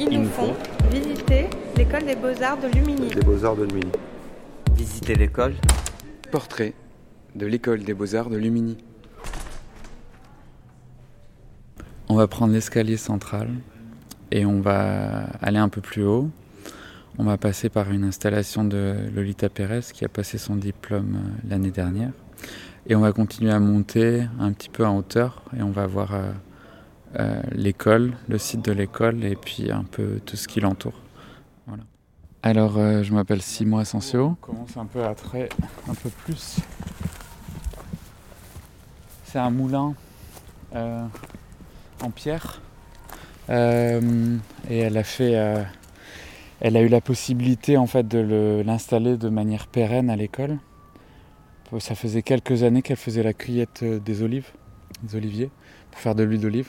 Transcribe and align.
Ils 0.00 0.08
nous 0.08 0.28
font 0.28 0.54
visiter 0.90 1.46
l'école 1.76 2.04
des 2.04 2.16
beaux-arts 2.16 2.58
de 2.58 2.66
Lumini. 2.66 3.08
Des 3.10 3.20
beaux-arts 3.20 3.54
de 3.54 3.62
Lumini. 3.64 3.92
Visiter 4.74 5.14
l'école. 5.14 5.54
Portrait 6.32 6.74
de 7.36 7.46
l'école 7.46 7.84
des 7.84 7.94
beaux-arts 7.94 8.28
de 8.28 8.36
Lumini. 8.36 8.76
On 12.08 12.16
va 12.16 12.26
prendre 12.26 12.52
l'escalier 12.52 12.96
central 12.96 13.48
et 14.32 14.44
on 14.44 14.60
va 14.60 15.26
aller 15.40 15.58
un 15.58 15.68
peu 15.68 15.80
plus 15.80 16.04
haut. 16.04 16.28
On 17.16 17.24
va 17.24 17.38
passer 17.38 17.68
par 17.68 17.92
une 17.92 18.02
installation 18.02 18.64
de 18.64 18.96
Lolita 19.14 19.48
Pérez 19.48 19.82
qui 19.92 20.04
a 20.04 20.08
passé 20.08 20.38
son 20.38 20.56
diplôme 20.56 21.14
euh, 21.14 21.48
l'année 21.48 21.70
dernière. 21.70 22.10
Et 22.88 22.96
on 22.96 23.00
va 23.00 23.12
continuer 23.12 23.52
à 23.52 23.60
monter 23.60 24.26
un 24.40 24.52
petit 24.52 24.68
peu 24.68 24.84
en 24.84 24.98
hauteur 24.98 25.42
et 25.56 25.62
on 25.62 25.70
va 25.70 25.86
voir 25.86 26.12
euh, 27.14 27.18
euh, 27.20 27.42
l'école, 27.52 28.14
le 28.28 28.38
site 28.38 28.64
de 28.64 28.72
l'école 28.72 29.24
et 29.24 29.36
puis 29.36 29.70
un 29.70 29.84
peu 29.84 30.20
tout 30.24 30.36
ce 30.36 30.48
qui 30.48 30.60
l'entoure. 30.60 30.98
Voilà. 31.66 31.82
Alors, 32.42 32.74
je 32.74 33.12
m'appelle 33.12 33.40
Simon 33.40 33.78
Asensio. 33.78 34.26
On 34.26 34.34
commence 34.34 34.76
un 34.76 34.86
peu 34.86 35.04
à 35.04 35.14
trait 35.14 35.48
un 35.88 35.94
peu 35.94 36.10
plus. 36.10 36.58
C'est 39.24 39.38
un 39.38 39.50
moulin 39.50 39.94
en 40.74 42.10
pierre 42.14 42.60
et 43.48 44.78
elle 44.78 44.96
a 44.96 45.04
fait 45.04 45.66
elle 46.60 46.76
a 46.78 46.80
eu 46.80 46.88
la 46.88 47.00
possibilité 47.00 47.76
en 47.76 47.86
fait 47.86 48.06
de 48.08 48.62
l'installer 48.64 49.16
de 49.16 49.28
manière 49.28 49.66
pérenne 49.66 50.08
à 50.08 50.16
l'école. 50.16 50.58
Ça 51.78 51.94
faisait 51.94 52.22
quelques 52.22 52.62
années 52.62 52.82
qu'elle 52.82 52.96
faisait 52.96 53.22
la 53.22 53.32
cueillette 53.32 53.82
euh, 53.82 53.98
des 53.98 54.22
olives, 54.22 54.50
des 55.02 55.16
oliviers, 55.16 55.50
pour 55.90 56.00
faire 56.00 56.14
de 56.14 56.22
l'huile 56.22 56.40
d'olive. 56.40 56.68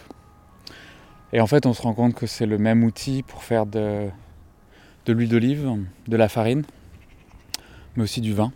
Et 1.33 1.41
en 1.41 1.47
fait, 1.47 1.65
on 1.65 1.73
se 1.73 1.81
rend 1.81 1.93
compte 1.93 2.13
que 2.13 2.27
c'est 2.27 2.45
le 2.45 2.57
même 2.57 2.83
outil 2.83 3.23
pour 3.23 3.43
faire 3.43 3.65
de, 3.65 4.09
de 5.05 5.13
l'huile 5.13 5.29
d'olive, 5.29 5.69
de 6.07 6.17
la 6.17 6.29
farine, 6.29 6.63
mais 7.95 8.03
aussi 8.03 8.21
du 8.21 8.33
vin. 8.33 8.51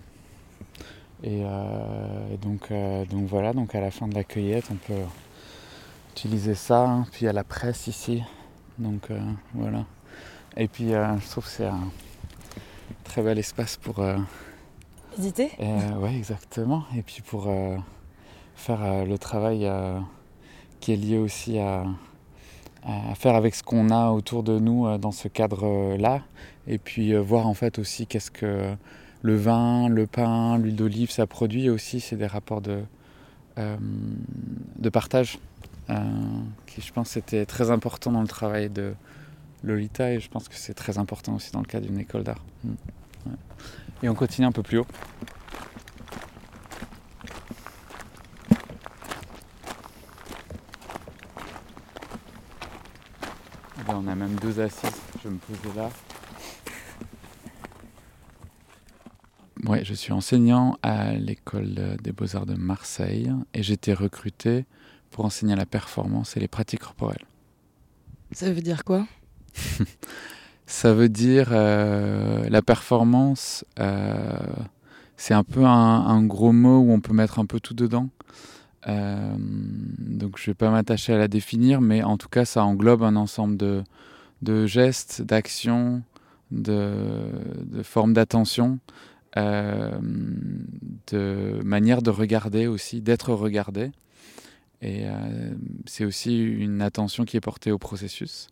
Et, 1.23 1.41
euh, 1.43 2.37
donc, 2.41 2.71
euh, 2.71 3.05
donc 3.05 3.25
voilà, 3.25 3.53
donc 3.53 3.75
à 3.75 3.81
la 3.81 3.91
fin 3.91 4.07
de 4.07 4.15
la 4.15 4.23
cueillette, 4.23 4.65
on 4.71 4.75
peut 4.75 5.01
utiliser 6.11 6.55
ça. 6.55 6.85
Hein. 6.85 7.05
Puis 7.11 7.21
il 7.21 7.25
y 7.25 7.29
a 7.29 7.33
la 7.33 7.43
presse 7.43 7.87
ici. 7.87 8.23
Donc 8.77 9.09
voilà. 9.53 9.85
Et 10.57 10.67
puis 10.67 10.93
euh, 10.93 11.17
je 11.19 11.29
trouve 11.29 11.45
que 11.45 11.49
c'est 11.49 11.65
un 11.65 11.89
très 13.03 13.21
bel 13.21 13.39
espace 13.39 13.77
pour 13.77 13.99
euh, 13.99 14.17
visiter. 15.17 15.51
oui, 15.59 16.17
exactement. 16.17 16.83
Et 16.95 17.01
puis 17.01 17.21
pour 17.21 17.47
euh, 17.47 17.77
faire 18.55 19.05
le 19.05 19.17
travail 19.17 19.69
qui 20.79 20.93
est 20.93 20.97
lié 20.97 21.17
aussi 21.17 21.59
à, 21.59 21.85
faire 23.15 23.35
avec 23.35 23.55
ce 23.55 23.63
qu'on 23.63 23.89
a 23.89 24.09
autour 24.09 24.43
de 24.43 24.59
nous 24.59 24.97
dans 24.97 25.11
ce 25.11 25.27
cadre-là. 25.27 26.21
Et 26.67 26.77
puis 26.77 27.15
voir 27.15 27.47
en 27.47 27.53
fait 27.53 27.79
aussi 27.79 28.07
qu'est-ce 28.07 28.31
que 28.31 28.73
le 29.21 29.35
vin, 29.35 29.89
le 29.89 30.07
pain, 30.07 30.57
l'huile 30.57 30.75
d'olive, 30.75 31.11
ça 31.11 31.27
produit 31.27 31.69
aussi. 31.69 31.99
C'est 31.99 32.15
des 32.15 32.27
rapports 32.27 32.61
de, 32.61 32.81
de 33.57 34.89
partage 34.89 35.39
qui, 36.67 36.81
je 36.81 36.93
pense, 36.93 37.17
étaient 37.17 37.45
très 37.45 37.71
importants 37.71 38.11
dans 38.11 38.21
le 38.21 38.27
travail 38.27 38.69
de 38.69 38.93
Lolita 39.63 40.11
et 40.11 40.19
je 40.19 40.29
pense 40.29 40.47
que 40.47 40.55
c'est 40.55 40.73
très 40.73 40.97
important 40.97 41.35
aussi 41.35 41.51
dans 41.51 41.59
le 41.59 41.65
cas 41.65 41.79
d'une 41.79 41.99
école 41.99 42.23
d'art. 42.23 42.43
Mm. 42.63 42.73
Et 44.03 44.09
on 44.09 44.15
continue 44.15 44.47
un 44.47 44.51
peu 44.51 44.63
plus 44.63 44.79
haut. 44.79 44.87
on 53.91 54.07
je 54.67 55.29
vais 55.29 55.33
me 55.33 55.37
poser 55.37 55.75
là. 55.75 55.89
Ouais, 59.65 59.85
je 59.85 59.93
suis 59.93 60.11
enseignant 60.11 60.77
à 60.83 61.13
l'école 61.13 61.97
des 62.01 62.11
beaux-arts 62.11 62.45
de 62.45 62.55
Marseille 62.55 63.31
et 63.53 63.63
j'ai 63.63 63.73
été 63.73 63.93
recruté 63.93 64.65
pour 65.11 65.25
enseigner 65.25 65.55
la 65.55 65.65
performance 65.65 66.35
et 66.35 66.39
les 66.39 66.47
pratiques 66.47 66.81
corporelles. 66.81 67.25
Ça 68.31 68.51
veut 68.51 68.61
dire 68.61 68.83
quoi? 68.83 69.05
Ça 70.65 70.93
veut 70.93 71.09
dire 71.09 71.47
euh, 71.51 72.47
la 72.47 72.61
performance, 72.61 73.65
euh, 73.79 74.37
c'est 75.17 75.33
un 75.33 75.43
peu 75.43 75.65
un, 75.65 76.23
gros 76.23 76.51
mot 76.51 76.77
où 76.77 76.91
on 76.91 76.99
peut 76.99 77.13
mettre 77.13 77.39
un 77.39 77.45
peu 77.45 77.59
tout 77.59 77.73
dedans. 77.73 78.09
Euh, 78.87 79.35
donc 79.39 80.37
je 80.37 80.43
ne 80.43 80.45
vais 80.51 80.53
pas 80.53 80.69
m'attacher 80.69 81.13
à 81.13 81.17
la 81.17 81.27
définir, 81.27 81.81
mais 81.81 82.03
en 82.03 82.17
tout 82.17 82.29
cas 82.29 82.45
ça 82.45 82.63
englobe 82.63 83.01
un 83.01 83.15
ensemble 83.15 83.57
de, 83.57 83.83
de 84.41 84.65
gestes, 84.65 85.21
d'actions, 85.21 86.03
de, 86.51 87.31
formes 87.83 88.13
d'attention, 88.13 88.79
de 89.35 89.91
manière 91.63 92.01
de 92.01 92.09
regarder 92.09 92.67
aussi, 92.67 93.01
d'être 93.01 93.33
regardé. 93.33 93.91
Et 94.81 95.05
c'est 95.85 96.05
aussi 96.05 96.41
une 96.41 96.81
attention 96.81 97.25
qui 97.25 97.37
est 97.37 97.41
portée 97.41 97.71
au 97.71 97.77
processus. 97.77 98.49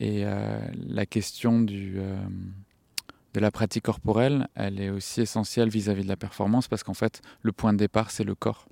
Et 0.00 0.24
euh, 0.24 0.60
la 0.86 1.06
question 1.06 1.66
euh, 1.70 2.18
de 3.34 3.40
la 3.40 3.50
pratique 3.50 3.84
corporelle, 3.84 4.48
elle 4.54 4.80
est 4.80 4.90
aussi 4.90 5.22
essentielle 5.22 5.68
vis-à-vis 5.68 6.04
de 6.04 6.08
la 6.08 6.16
performance 6.16 6.68
parce 6.68 6.84
qu'en 6.84 6.94
fait, 6.94 7.20
le 7.42 7.52
point 7.52 7.72
de 7.72 7.78
départ, 7.78 8.10
c'est 8.10 8.24
le 8.24 8.34
corps. 8.34 8.68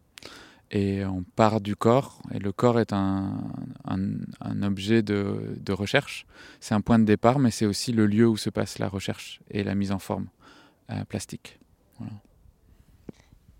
Et 0.72 1.04
on 1.04 1.22
part 1.22 1.60
du 1.60 1.76
corps, 1.76 2.20
et 2.34 2.40
le 2.40 2.50
corps 2.50 2.80
est 2.80 2.92
un, 2.92 3.38
un, 3.84 4.62
objet 4.62 5.02
de, 5.02 5.56
de 5.60 5.72
recherche. 5.72 6.26
C'est 6.58 6.74
un 6.74 6.80
point 6.80 6.98
de 6.98 7.04
départ, 7.04 7.38
mais 7.38 7.52
c'est 7.52 7.66
aussi 7.66 7.92
le 7.92 8.06
lieu 8.06 8.26
où 8.26 8.36
se 8.36 8.50
passe 8.50 8.80
la 8.80 8.88
recherche 8.88 9.40
et 9.48 9.62
la 9.62 9.76
mise 9.76 9.92
en 9.92 10.00
forme 10.00 10.26
euh, 10.90 11.04
plastique. 11.04 11.60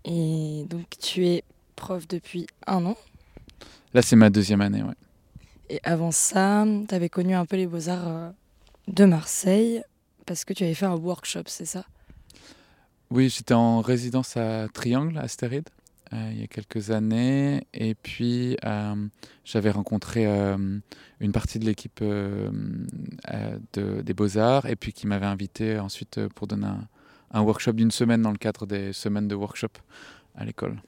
Et 0.03 0.65
donc, 0.69 0.85
tu 0.99 1.25
es 1.25 1.43
prof 1.75 2.07
depuis 2.07 2.47
un 2.65 2.85
an? 2.85 2.97
Là, 3.93 4.01
c'est 4.01 4.15
ma 4.17 4.29
deuxième 4.29 4.61
année, 4.61 4.83
ouais. 4.83 4.95
Et 5.69 5.79
avant 5.83 6.11
ça, 6.11 6.65
tu 6.87 6.95
avais 6.95 7.09
connu 7.09 7.35
un 7.35 7.45
peu 7.45 7.55
les 7.55 7.67
beaux-arts 7.67 8.07
euh, 8.07 8.29
de 8.87 9.05
Marseille 9.05 9.81
parce 10.25 10.45
que 10.45 10.53
tu 10.53 10.63
avais 10.63 10.73
fait 10.73 10.85
un 10.85 10.95
workshop, 10.95 11.43
c'est 11.47 11.65
ça? 11.65 11.85
Oui, 13.09 13.29
j'étais 13.29 13.53
en 13.53 13.79
résidence 13.81 14.35
à 14.35 14.67
Triangle, 14.73 15.17
Astéride, 15.17 15.69
euh, 16.13 16.29
il 16.31 16.39
y 16.39 16.43
a 16.43 16.47
quelques 16.47 16.91
années. 16.91 17.65
Et 17.73 17.95
puis, 17.95 18.57
euh, 18.65 19.07
j'avais 19.43 19.71
rencontré 19.71 20.25
une 20.25 21.31
partie 21.31 21.59
de 21.59 21.65
l'équipe 21.65 22.03
de, 22.03 22.51
des 24.01 24.13
beaux-arts 24.13 24.65
et 24.65 24.75
puis 24.75 24.93
qui 24.93 25.07
m'avait 25.07 25.25
invité 25.25 25.79
ensuite 25.79 26.27
pour 26.29 26.47
donner 26.47 26.67
un, 26.67 26.87
un 27.31 27.41
workshop 27.41 27.73
d'une 27.73 27.91
semaine 27.91 28.21
dans 28.21 28.31
le 28.31 28.37
cadre 28.37 28.65
des 28.65 28.93
semaines 28.93 29.27
de 29.27 29.35
workshop 29.35 29.69
à 30.35 30.45
l'école. 30.45 30.81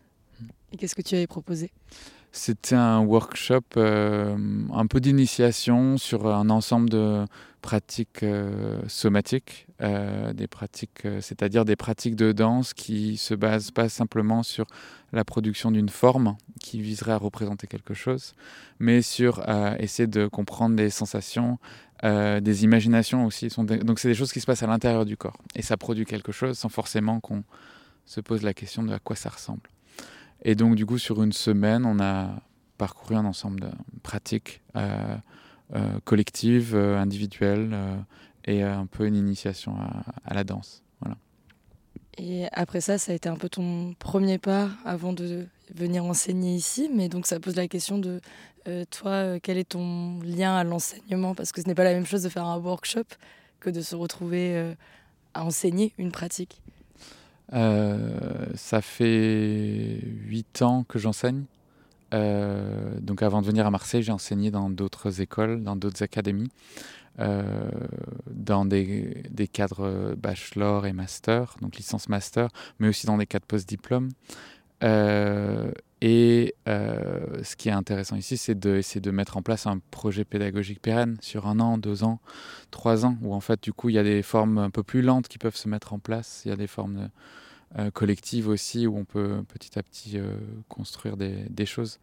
Et 0.71 0.77
qu'est-ce 0.77 0.95
que 0.95 1.01
tu 1.01 1.15
avais 1.15 1.27
proposé? 1.27 1.71
C'était 2.31 2.75
un 2.75 2.99
workshop 2.99 3.61
euh, 3.77 4.37
un 4.73 4.87
peu 4.87 4.99
d'initiation 4.99 5.97
sur 5.97 6.27
un 6.27 6.49
ensemble 6.49 6.89
de 6.89 7.25
pratiques 7.61 8.23
euh, 8.23 8.79
somatiques, 8.87 9.67
euh, 9.81 10.31
des 10.33 10.47
pratiques, 10.47 11.07
c'est-à-dire 11.21 11.65
des 11.65 11.75
pratiques 11.75 12.15
de 12.15 12.31
danse 12.31 12.73
qui 12.73 13.17
se 13.17 13.33
basent 13.33 13.71
pas 13.71 13.89
simplement 13.89 14.43
sur 14.43 14.65
la 15.11 15.25
production 15.25 15.71
d'une 15.71 15.89
forme 15.89 16.37
qui 16.61 16.81
viserait 16.81 17.13
à 17.13 17.17
représenter 17.17 17.65
quelque 17.65 17.95
chose, 17.95 18.35
mais 18.79 19.01
sur 19.01 19.43
essayer 19.79 20.05
de 20.05 20.27
comprendre 20.27 20.75
des 20.75 20.91
sensations, 20.91 21.57
des 22.03 22.63
imaginations 22.63 23.25
aussi. 23.25 23.47
Donc 23.57 23.97
c'est 23.97 24.09
des 24.09 24.13
choses 24.13 24.31
qui 24.31 24.39
se 24.39 24.45
passent 24.45 24.61
à 24.61 24.67
l'intérieur 24.67 25.05
du 25.05 25.17
corps 25.17 25.37
et 25.55 25.63
ça 25.63 25.77
produit 25.77 26.05
quelque 26.05 26.31
chose 26.31 26.59
sans 26.59 26.69
forcément 26.69 27.19
qu'on 27.21 27.43
se 28.05 28.21
pose 28.21 28.43
la 28.43 28.53
question 28.53 28.83
de 28.83 28.93
à 28.93 28.99
quoi 28.99 29.15
ça 29.15 29.29
ressemble. 29.29 29.67
Et 30.43 30.55
donc, 30.55 30.75
du 30.75 30.85
coup, 30.85 30.97
sur 30.97 31.21
une 31.21 31.33
semaine, 31.33 31.85
on 31.85 31.99
a 31.99 32.41
parcouru 32.77 33.15
un 33.15 33.25
ensemble 33.25 33.59
de 33.59 33.69
pratiques 34.01 34.61
euh, 34.75 35.15
euh, 35.75 35.99
collectives, 36.05 36.75
euh, 36.75 36.97
individuelles, 36.97 37.77
et 38.45 38.63
un 38.63 38.87
peu 38.87 39.05
une 39.05 39.15
initiation 39.15 39.75
à, 40.25 40.33
la 40.33 40.43
danse. 40.43 40.81
Voilà. 41.01 41.17
Et 42.17 42.47
après 42.53 42.81
ça, 42.81 42.97
ça 42.97 43.11
a 43.11 43.15
été 43.15 43.29
un 43.29 43.35
peu 43.35 43.49
ton 43.49 43.93
premier 43.99 44.39
pas 44.39 44.69
avant 44.85 45.13
de 45.13 45.45
venir 45.75 46.05
enseigner 46.05 46.55
ici. 46.55 46.89
Mais 46.95 47.09
donc, 47.09 47.27
ça 47.27 47.39
pose 47.39 47.55
la 47.55 47.67
question 47.67 47.99
de 47.99 48.21
toi, 48.91 49.39
quel 49.39 49.57
est 49.57 49.69
ton 49.69 50.19
lien 50.21 50.55
à 50.55 50.63
l'enseignement? 50.63 51.35
Parce 51.35 51.51
que 51.51 51.61
ce 51.61 51.67
n'est 51.67 51.75
pas 51.75 51.83
la 51.83 51.93
même 51.93 52.05
chose 52.05 52.23
de 52.23 52.29
faire 52.29 52.45
un 52.45 52.57
workshop 52.57 53.05
que 53.59 53.69
de 53.69 53.81
se 53.81 53.95
retrouver 53.95 54.73
à 55.33 55.43
enseigner 55.43 55.93
une 55.97 56.11
pratique. 56.11 56.61
Euh, 57.53 58.45
ça 58.55 58.81
fait 58.81 59.99
huit 60.03 60.61
ans 60.61 60.83
que 60.87 60.99
j'enseigne. 60.99 61.45
Euh, 62.13 62.99
donc 63.01 63.21
avant 63.21 63.41
de 63.41 63.47
venir 63.47 63.65
à 63.65 63.71
Marseille, 63.71 64.03
j'ai 64.03 64.11
enseigné 64.11 64.51
dans 64.51 64.69
d'autres 64.69 65.21
écoles, 65.21 65.63
dans 65.63 65.75
d'autres 65.75 66.03
académies, 66.03 66.49
euh, 67.19 67.69
dans 68.31 68.65
des, 68.65 69.23
des, 69.29 69.47
cadres 69.47 70.15
bachelor 70.15 70.85
et 70.87 70.93
master, 70.93 71.55
donc 71.61 71.75
licence 71.75 72.09
master, 72.09 72.49
mais 72.79 72.87
aussi 72.87 73.05
dans 73.05 73.17
des 73.17 73.27
cadres 73.27 73.45
post-diplôme. 73.45 74.09
Et 76.01 76.55
ce 76.65 77.55
qui 77.55 77.69
est 77.69 77.73
intéressant 77.73 78.15
ici, 78.15 78.37
c'est 78.37 78.57
d'essayer 78.57 79.01
de, 79.01 79.11
mettre 79.11 79.37
en 79.37 79.41
place 79.41 79.67
un 79.67 79.79
projet 79.91 80.23
pédagogique 80.23 80.81
pérenne 80.81 81.17
sur 81.21 81.47
un 81.47 81.59
an, 81.59 81.77
deux 81.77 82.03
ans, 82.03 82.19
trois 82.71 83.05
ans, 83.05 83.17
où 83.21 83.33
en 83.33 83.41
fait, 83.41 83.61
du 83.61 83.73
coup, 83.73 83.89
il 83.89 83.95
y 83.95 83.97
a 83.97 84.03
des 84.03 84.21
formes 84.21 84.57
un 84.59 84.69
peu 84.69 84.83
plus 84.83 85.01
lentes 85.01 85.27
qui 85.27 85.37
peuvent 85.37 85.57
se 85.57 85.67
mettre 85.67 85.93
en 85.93 85.99
place. 85.99 86.43
Il 86.45 86.49
y 86.49 86.51
a 86.51 86.55
des 86.55 86.67
formes 86.67 87.09
collectives 87.93 88.47
aussi, 88.47 88.87
où 88.87 88.97
on 88.97 89.03
peut 89.03 89.43
petit 89.49 89.77
à 89.77 89.83
petit 89.83 90.17
construire 90.69 91.17
des, 91.17 91.45
des, 91.49 91.65
choses. 91.65 91.99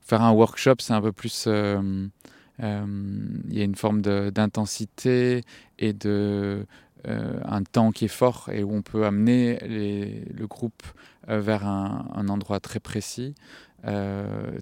Faire 0.00 0.22
un 0.22 0.32
workshop, 0.32 0.76
c'est 0.78 0.94
un 0.94 1.02
peu 1.02 1.12
plus 1.12 1.48
euh, 2.62 3.38
il 3.48 3.56
y 3.56 3.60
a 3.60 3.64
une 3.64 3.74
forme 3.74 4.00
d'intensité 4.00 5.42
et 5.78 5.92
de 5.92 6.66
euh, 7.06 7.38
un 7.44 7.62
temps 7.62 7.92
qui 7.92 8.06
est 8.06 8.08
fort 8.08 8.48
et 8.52 8.62
où 8.62 8.72
on 8.72 8.82
peut 8.82 9.04
amener 9.04 9.58
le 9.60 10.46
groupe 10.46 10.82
euh, 11.28 11.40
vers 11.40 11.66
un, 11.66 12.28
endroit 12.28 12.60
très 12.60 12.80
précis, 12.80 13.34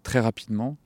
très 0.03 0.21
rapidement. 0.21 0.77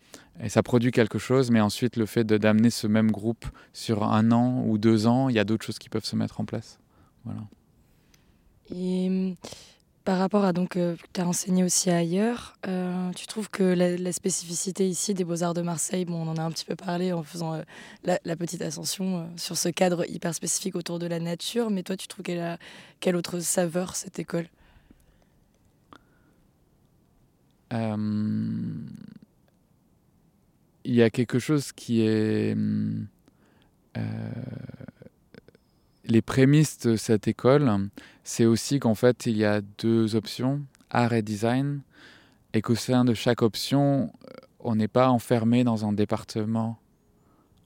Et 0.43 0.51
ça 0.51 0.63
produit 0.63 0.91
quelque 0.91 1.19
chose, 1.19 1.51
mais 1.51 1.61
ensuite 1.61 1.97
le 1.97 2.05
fait 2.05 2.25
d'amener 2.25 2.69
ce 2.69 2.87
même 2.87 3.11
groupe 3.11 3.47
sur 3.73 4.05
un 4.05 4.31
an 4.33 4.63
ou 4.67 4.77
deux 4.77 5.07
ans, 5.07 5.31
il 5.31 5.35
y 5.35 5.39
a 5.39 5.45
d'autres 5.45 5.65
choses 5.65 5.79
qui 5.79 5.89
peuvent 5.89 6.05
se 6.05 6.17
mettre 6.17 6.41
en 6.41 6.45
place. 6.45 6.79
Voilà. 7.25 7.41
Et 8.75 9.35
par 10.07 10.19
rapport 10.19 10.45
à 10.45 10.53
donc, 10.53 10.77
euh, 10.77 10.95
tu 11.13 11.21
as 11.21 11.27
enseigné 11.27 11.65
aussi 11.65 11.91
ailleurs, 11.91 12.55
euh, 12.69 13.11
tu 13.15 13.27
trouves 13.27 13.51
que 13.51 13.65
la, 13.65 14.13
spécificité 14.13 14.89
ici 14.89 15.15
des 15.15 15.25
Beaux-Arts 15.25 15.53
de 15.53 15.63
Marseille, 15.63 16.05
bon, 16.05 16.23
on 16.23 16.29
en 16.29 16.37
a 16.37 16.43
un 16.43 16.53
petit 16.53 16.65
peu 16.65 16.77
parlé 16.77 17.13
en 17.13 17.25
faisant 17.25 17.55
euh, 17.55 17.63
la, 18.05 18.37
petite 18.37 18.63
ascension 18.63 19.29
sur 19.37 19.57
ce 19.57 19.69
cadre 19.69 20.09
hyper 20.09 20.33
spécifique 20.33 20.77
autour 20.77 21.01
de 21.01 21.07
la 21.09 21.19
nature, 21.19 21.71
mais 21.71 21.83
toi, 21.83 21.97
tu 21.97 22.07
trouves 22.07 22.23
qu'elle 22.23 22.39
a 22.39 22.57
quelle 23.01 23.17
autre 23.17 23.41
saveur 23.41 23.97
cette 23.97 24.21
école? 24.21 24.47
Il 27.73 28.85
y 30.85 31.03
a 31.03 31.11
quelque 31.11 31.41
chose 31.41 31.73
qui 31.73 32.03
est 32.03 32.57
les 36.07 36.23
prémices 36.23 36.79
de 36.79 36.97
cette 36.97 37.29
école, 37.29 37.89
c'est 38.25 38.47
aussi 38.47 38.79
qu'en 38.79 38.95
fait, 38.95 39.27
il 39.27 39.37
y 39.37 39.45
a 39.45 39.61
deux 39.79 40.15
options, 40.15 40.63
art 40.91 41.13
et 41.13 41.23
design, 41.23 41.81
et 42.55 42.63
qu'au 42.63 42.75
sein 42.75 43.05
de 43.05 43.15
chaque 43.15 43.43
option, 43.43 44.13
on 44.61 44.77
n'est 44.77 44.89
pas 44.89 45.11
enfermé 45.11 45.65
dans 45.65 45.85
un 45.85 45.93
département 45.93 46.79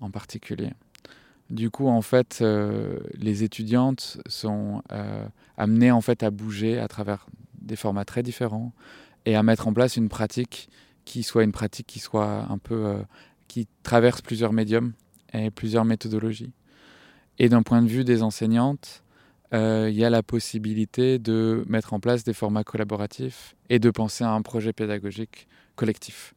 en 0.00 0.10
particulier. 0.10 0.72
Du 1.50 1.70
coup, 1.70 1.88
en 1.88 2.02
fait, 2.02 2.38
euh, 2.40 2.98
les 3.14 3.42
étudiantes 3.42 4.18
sont 4.26 4.82
euh, 4.92 5.26
amenées 5.56 5.90
en 5.90 6.00
fait 6.00 6.22
à 6.22 6.30
bouger 6.30 6.78
à 6.78 6.88
travers 6.88 7.26
des 7.60 7.76
formats 7.76 8.04
très 8.04 8.22
différents 8.22 8.72
et 9.26 9.34
à 9.34 9.42
mettre 9.42 9.66
en 9.66 9.72
place 9.72 9.96
une 9.96 10.08
pratique 10.08 10.68
qui 11.04 11.22
soit 11.22 11.42
une 11.42 11.52
pratique 11.52 11.86
qui 11.86 11.98
soit 11.98 12.46
un 12.48 12.58
peu 12.58 12.86
euh, 12.86 13.02
qui 13.48 13.66
traverse 13.82 14.22
plusieurs 14.22 14.52
médiums 14.52 14.92
et 15.32 15.50
plusieurs 15.50 15.84
méthodologies. 15.84 16.52
Et 17.40 17.48
d'un 17.48 17.62
point 17.62 17.80
de 17.80 17.88
vue 17.88 18.04
des 18.04 18.22
enseignantes, 18.22 19.02
euh, 19.54 19.88
il 19.90 19.96
y 19.96 20.04
a 20.04 20.10
la 20.10 20.22
possibilité 20.22 21.18
de 21.18 21.64
mettre 21.68 21.94
en 21.94 21.98
place 21.98 22.22
des 22.22 22.34
formats 22.34 22.64
collaboratifs 22.64 23.56
et 23.70 23.78
de 23.78 23.90
penser 23.90 24.24
à 24.24 24.32
un 24.32 24.42
projet 24.42 24.74
pédagogique 24.74 25.48
collectif. 25.74 26.34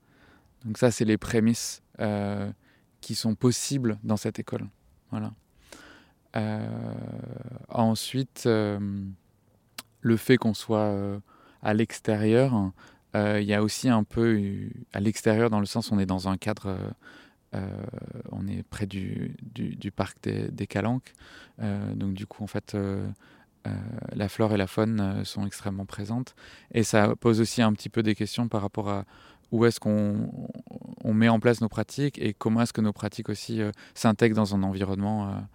Donc 0.64 0.78
ça, 0.78 0.92
c'est 0.92 1.04
les 1.04 1.18
prémices 1.18 1.84
euh, 2.00 2.50
qui 3.02 3.16
sont 3.16 3.36
possibles 3.36 4.00
dans 4.06 4.16
cette 4.16 4.40
école. 4.40 4.66
Voilà. 5.12 5.34
Euh, 6.38 6.66
ensuite, 7.68 8.46
le 8.46 10.18
fait 10.18 10.38
qu'on 10.38 10.54
soit 10.54 11.20
à 11.62 11.74
l'extérieur, 11.74 12.72
il 13.14 13.44
y 13.44 13.54
a 13.54 13.62
aussi 13.62 13.90
un 13.90 14.06
peu 14.06 14.42
à 14.94 15.02
l'extérieur 15.02 15.50
dans 15.50 15.60
le 15.60 15.66
sens 15.66 15.92
où 15.92 15.96
on 15.96 16.00
est 16.00 16.06
dans 16.06 16.30
un 16.30 16.38
cadre 16.38 16.78
on 18.32 18.48
est 18.48 18.64
près 18.64 18.86
du, 18.86 19.36
du, 19.42 19.92
parc 19.92 20.18
des, 20.24 20.50
des 20.50 20.68
Calanques. 20.68 21.14
Euh, 21.62 21.94
donc 21.94 22.14
du 22.14 22.26
coup, 22.26 22.44
en 22.44 22.48
fait, 22.48 22.76
euh, 22.76 23.08
la 24.14 24.30
flore 24.30 24.54
et 24.54 24.58
la 24.58 24.68
faune 24.68 25.24
sont 25.24 25.46
extrêmement 25.46 25.86
présentes. 25.86 26.36
Et 26.72 26.84
ça 26.84 27.16
pose 27.16 27.42
aussi 27.42 27.62
un 27.62 27.74
petit 27.74 27.90
peu 27.90 28.04
des 28.04 28.16
questions 28.16 28.48
par 28.48 28.62
rapport 28.62 28.90
à 28.90 29.06
où 29.52 29.66
est-ce 29.66 29.80
qu'on 29.80 30.32
on 31.04 31.14
met 31.14 31.30
en 31.30 31.40
place 31.40 31.62
nos 31.62 31.70
pratiques 31.70 32.20
et 32.20 32.34
comment 32.34 32.62
est-ce 32.62 32.74
que 32.74 32.82
nos 32.82 32.94
pratiques 32.94 33.30
aussi 33.30 33.62
s'intègrent 33.94 34.36
dans 34.36 34.56
un 34.56 34.64
environnement 34.64 35.48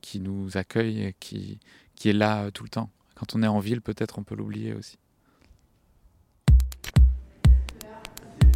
qui 0.00 0.18
nous 0.18 0.56
accueille 0.56 1.02
et 1.04 1.14
qui, 1.20 1.60
qui 1.94 2.08
est 2.08 2.12
là 2.12 2.50
tout 2.50 2.64
le 2.64 2.70
temps. 2.70 2.90
Quand 3.14 3.36
on 3.36 3.42
est 3.42 3.46
en 3.46 3.60
ville, 3.60 3.80
peut-être 3.80 4.18
on 4.18 4.24
peut 4.24 4.34
l'oublier 4.34 4.74
aussi. 4.74 4.98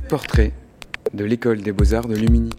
Portrait 0.09 0.53
de 1.14 1.25
l'école 1.25 1.62
des 1.62 1.73
beaux-arts 1.73 2.09
de 2.09 2.17
Lumini. 2.17 2.50